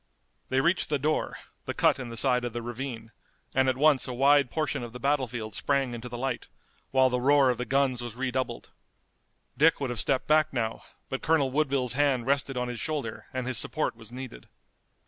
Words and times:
They 0.49 0.61
reached 0.61 0.89
the 0.89 0.97
door, 0.97 1.37
the 1.65 1.75
cut 1.75 1.99
in 1.99 2.09
the 2.09 2.17
side 2.17 2.43
of 2.43 2.53
the 2.53 2.63
ravine, 2.63 3.11
and 3.53 3.69
at 3.69 3.77
once 3.77 4.07
a 4.07 4.15
wide 4.15 4.49
portion 4.49 4.81
of 4.81 4.93
the 4.93 4.99
battlefield 4.99 5.53
sprang 5.53 5.93
into 5.93 6.09
the 6.09 6.17
light, 6.17 6.47
while 6.89 7.11
the 7.11 7.21
roar 7.21 7.51
of 7.51 7.59
the 7.59 7.65
guns 7.65 8.01
was 8.01 8.15
redoubled. 8.15 8.71
Dick 9.59 9.79
would 9.79 9.91
have 9.91 9.99
stepped 9.99 10.25
back 10.25 10.51
now, 10.51 10.81
but 11.07 11.21
Colonel 11.21 11.51
Woodville's 11.51 11.93
hand 11.93 12.25
rested 12.25 12.57
on 12.57 12.67
his 12.67 12.79
shoulder 12.79 13.27
and 13.31 13.45
his 13.45 13.59
support 13.59 13.95
was 13.95 14.11
needed. 14.11 14.49